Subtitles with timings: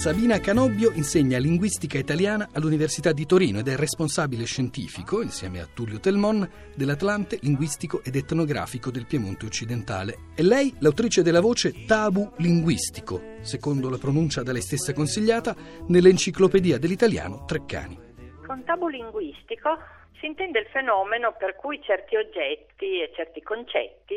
[0.00, 6.00] Sabina Canobbio insegna linguistica italiana all'Università di Torino ed è responsabile scientifico, insieme a Tullio
[6.00, 10.30] Telmon, dell'Atlante linguistico ed etnografico del Piemonte occidentale.
[10.34, 15.54] È lei l'autrice della voce Tabu linguistico, secondo la pronuncia da lei stessa consigliata
[15.88, 17.98] nell'Enciclopedia dell'Italiano Treccani.
[18.46, 19.76] Con tabu linguistico
[20.18, 24.16] si intende il fenomeno per cui certi oggetti e certi concetti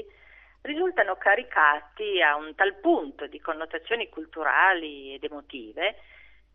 [0.63, 5.95] risultano caricati a un tal punto di connotazioni culturali ed emotive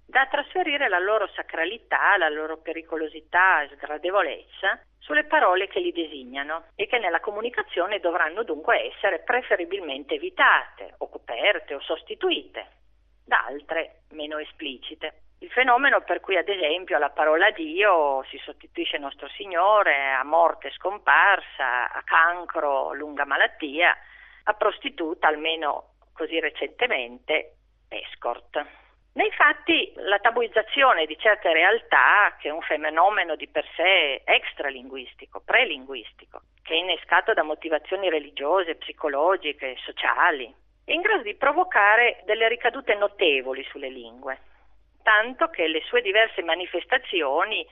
[0.06, 6.68] da trasferire la loro sacralità, la loro pericolosità e sgradevolezza sulle parole che li designano
[6.74, 12.66] e che nella comunicazione dovranno dunque essere preferibilmente evitate o coperte o sostituite
[13.24, 15.27] da altre meno esplicite.
[15.40, 20.72] Il fenomeno per cui ad esempio alla parola Dio si sostituisce nostro Signore, a morte
[20.72, 23.96] scomparsa, a cancro, lunga malattia,
[24.44, 27.54] a prostituta, almeno così recentemente,
[27.88, 28.66] escort.
[29.12, 35.40] Nei fatti la tabuizzazione di certe realtà, che è un fenomeno di per sé extralinguistico,
[35.44, 40.52] prelinguistico, che è innescato da motivazioni religiose, psicologiche, sociali,
[40.84, 44.40] è in grado di provocare delle ricadute notevoli sulle lingue
[45.02, 47.66] tanto che le sue diverse manifestazioni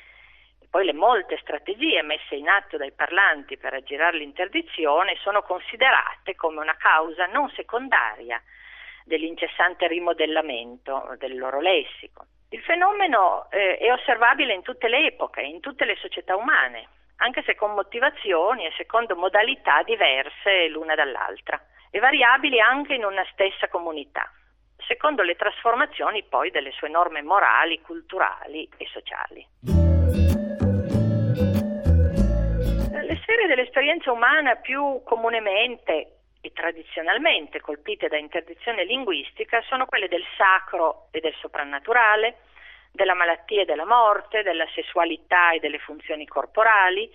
[0.71, 6.61] poi le molte strategie messe in atto dai parlanti per aggirare l'interdizione sono considerate come
[6.61, 8.43] una causa non secondaria
[9.05, 12.27] dell'incessante rimodellamento del loro lessico.
[12.51, 17.43] Il fenomeno eh, è osservabile in tutte le epoche, in tutte le società umane, anche
[17.45, 21.59] se con motivazioni e secondo modalità diverse l'una dall'altra,
[21.91, 24.31] e variabili anche in una stessa comunità
[24.87, 29.47] secondo le trasformazioni poi delle sue norme morali, culturali e sociali.
[33.03, 40.25] Le sfere dell'esperienza umana più comunemente e tradizionalmente colpite da interdizione linguistica sono quelle del
[40.37, 42.39] sacro e del soprannaturale,
[42.93, 47.11] della malattia e della morte, della sessualità e delle funzioni corporali,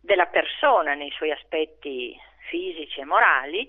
[0.00, 3.68] della persona nei suoi aspetti fisici e morali,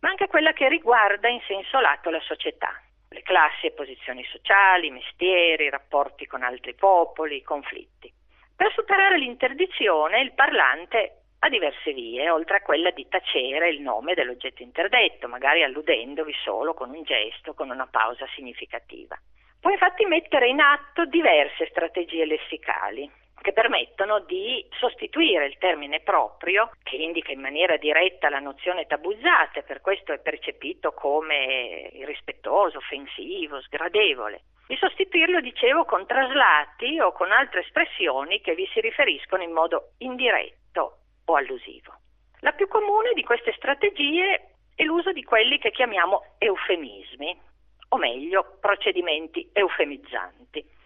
[0.00, 4.90] ma anche quella che riguarda in senso lato la società, le classi e posizioni sociali,
[4.90, 8.12] mestieri, rapporti con altri popoli, conflitti.
[8.54, 14.14] Per superare l'interdizione il parlante ha diverse vie, oltre a quella di tacere il nome
[14.14, 19.18] dell'oggetto interdetto, magari alludendovi solo con un gesto, con una pausa significativa.
[19.58, 23.10] Può infatti mettere in atto diverse strategie lessicali,
[23.40, 29.60] che permettono di sostituire il termine proprio, che indica in maniera diretta la nozione tabuzzata
[29.60, 37.12] e per questo è percepito come irrispettoso, offensivo, sgradevole, di sostituirlo, dicevo, con traslati o
[37.12, 41.94] con altre espressioni che vi si riferiscono in modo indiretto o allusivo.
[42.40, 47.40] La più comune di queste strategie è l'uso di quelli che chiamiamo eufemismi,
[47.88, 50.78] o meglio, procedimenti eufemizzanti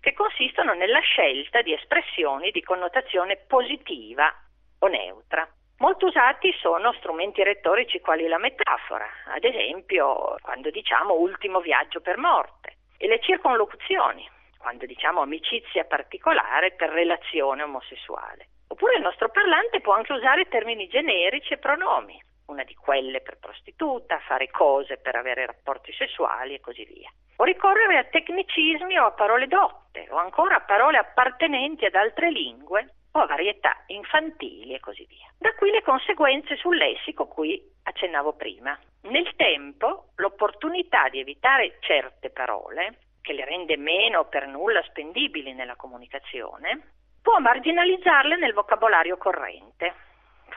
[0.00, 4.34] che consistono nella scelta di espressioni di connotazione positiva
[4.80, 5.46] o neutra.
[5.78, 12.18] Molto usati sono strumenti retorici quali la metafora, ad esempio quando diciamo ultimo viaggio per
[12.18, 14.28] morte, e le circonlocuzioni,
[14.58, 18.48] quando diciamo amicizia particolare per relazione omosessuale.
[18.68, 23.38] Oppure il nostro parlante può anche usare termini generici e pronomi, una di quelle per
[23.38, 27.10] prostituta, fare cose per avere rapporti sessuali e così via.
[27.36, 32.30] O ricorrere a tecnicismi o a parole dotte, o ancora a parole appartenenti ad altre
[32.30, 35.26] lingue o a varietà infantili e così via.
[35.38, 38.78] Da qui le conseguenze sul lessico cui accennavo prima.
[39.02, 45.76] Nel tempo l'opportunità di evitare certe parole, che le rende meno per nulla spendibili nella
[45.76, 50.08] comunicazione, può marginalizzarle nel vocabolario corrente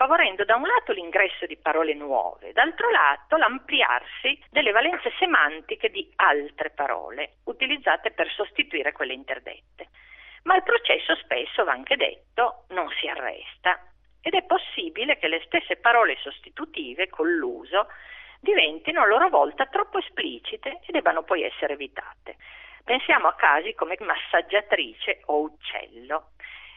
[0.04, 6.12] favorendo da un lato l'ingresso di parole nuove, d'altro lato l'ampliarsi delle valenze semantiche di
[6.18, 9.88] altre parole utilizzate per sostituire quelle interdette.
[10.44, 13.80] Ma il processo spesso, va anche detto, non si arresta
[14.22, 17.88] ed è possibile che le stesse parole sostitutive con l'uso
[18.42, 22.36] diventino a loro volta troppo esplicite e debbano poi essere evitate.
[22.84, 26.32] Pensiamo a casi come massaggiatrice o uccello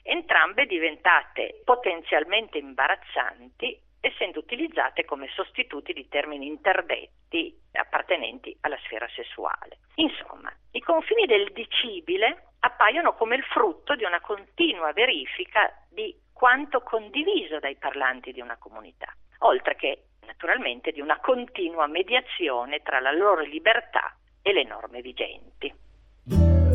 [0.06, 9.78] entrambe diventate potenzialmente imbarazzanti essendo utilizzate come sostituti di termini interdetti appartenenti alla sfera sessuale.
[9.96, 16.82] Insomma, i confini del dicibile appaiono come il frutto di una continua verifica di quanto
[16.82, 23.12] condiviso dai parlanti di una comunità, oltre che naturalmente di una continua mediazione tra la
[23.12, 26.65] loro libertà e le norme vigenti.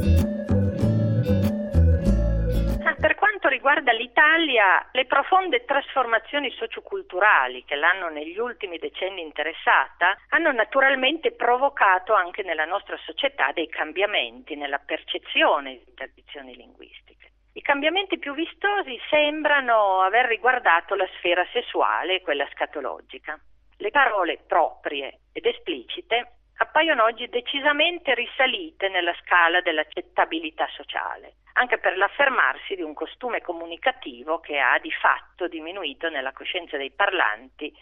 [3.51, 12.13] Riguarda l'Italia, le profonde trasformazioni socioculturali che l'hanno negli ultimi decenni interessata hanno naturalmente provocato
[12.13, 17.31] anche nella nostra società dei cambiamenti nella percezione di tradizioni linguistiche.
[17.53, 23.37] I cambiamenti più vistosi sembrano aver riguardato la sfera sessuale e quella scatologica.
[23.77, 31.97] Le parole proprie ed esplicite appaiono oggi decisamente risalite nella scala dell'accettabilità sociale, anche per
[31.97, 37.73] l'affermarsi di un costume comunicativo che ha di fatto diminuito nella coscienza dei parlanti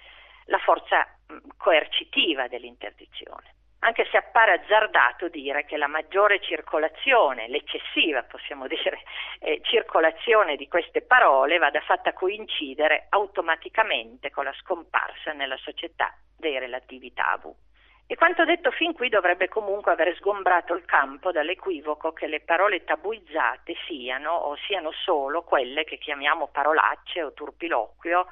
[0.45, 1.07] la forza
[1.57, 3.56] coercitiva dell'interdizione.
[3.81, 9.04] Anche se appare azzardato dire che la maggiore circolazione, l'eccessiva possiamo dire,
[9.39, 16.60] eh, circolazione di queste parole vada fatta coincidere automaticamente con la scomparsa nella società dei
[16.60, 17.56] relativi tabù.
[18.12, 22.84] E quanto detto fin qui dovrebbe comunque aver sgombrato il campo dall'equivoco che le parole
[22.84, 28.26] tabuizzate siano o siano solo quelle che chiamiamo parolacce o turpiloquio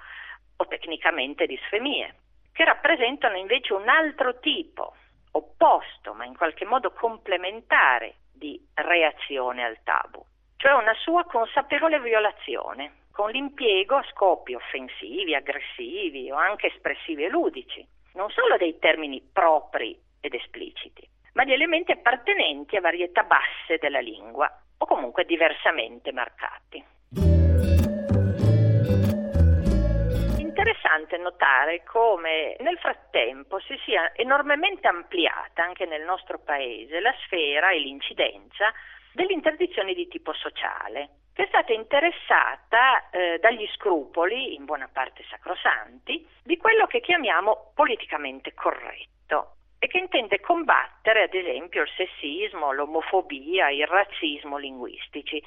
[0.56, 2.15] o tecnicamente disfemie,
[2.53, 4.95] che rappresentano invece un altro tipo,
[5.33, 10.25] opposto ma in qualche modo complementare di reazione al tabù,
[10.56, 17.30] cioè una sua consapevole violazione con l'impiego a scopi offensivi, aggressivi o anche espressivi e
[17.30, 23.77] ludici non solo dei termini propri ed espliciti, ma di elementi appartenenti a varietà basse
[23.79, 26.83] della lingua o comunque diversamente marcati.
[30.39, 37.69] Interessante notare come nel frattempo si sia enormemente ampliata anche nel nostro paese la sfera
[37.69, 38.73] e l'incidenza
[39.13, 46.27] dell'interdizione di tipo sociale, che è stata interessata eh, dagli scrupoli, in buona parte sacrosanti,
[46.41, 53.69] di quello che chiamiamo politicamente corretto e che intende combattere ad esempio il sessismo, l'omofobia,
[53.69, 55.39] il razzismo linguistici,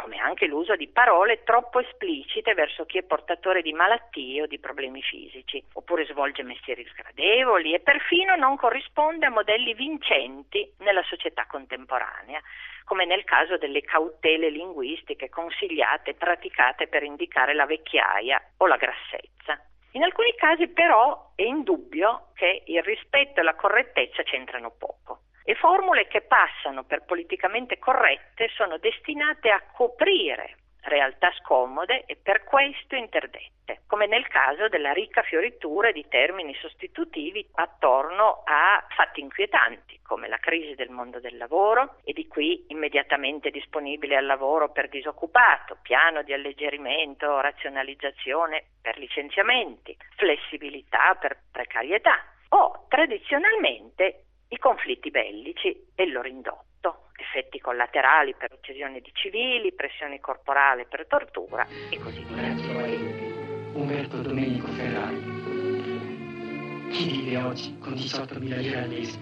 [0.00, 4.58] come anche l'uso di parole troppo esplicite verso chi è portatore di malattie o di
[4.58, 11.44] problemi fisici, oppure svolge mestieri sgradevoli e perfino non corrisponde a modelli vincenti nella società
[11.46, 12.40] contemporanea,
[12.84, 18.76] come nel caso delle cautele linguistiche consigliate e praticate per indicare la vecchiaia o la
[18.76, 19.60] grassezza.
[19.92, 25.54] In alcuni casi però è indubbio che il rispetto e la correttezza c'entrano poco e
[25.54, 32.94] formule che passano per politicamente corrette sono destinate a coprire realtà scomode e per questo
[32.94, 40.28] interdette, come nel caso della ricca fioritura di termini sostitutivi attorno a fatti inquietanti, come
[40.28, 45.78] la crisi del mondo del lavoro e di qui immediatamente disponibile al lavoro per disoccupato,
[45.82, 56.02] piano di alleggerimento, razionalizzazione per licenziamenti, flessibilità per precarietà o tradizionalmente i conflitti bellici e
[56.02, 62.24] il loro indotto, effetti collaterali per uccisione di civili, pressione corporale per tortura e così
[62.24, 62.48] via.
[63.72, 65.38] Umberto Domenico Ferrari.
[66.90, 69.18] Chi vive oggi con 18.000 lire al mese?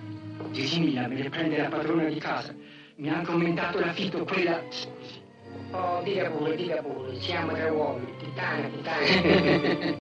[0.50, 2.54] 10.000 me le prende la padrona di casa.
[2.96, 4.62] Mi ha commentato l'affitto quella...
[5.72, 9.86] Oh, dica pure, dica pure, siamo tre uomini, titana, titana.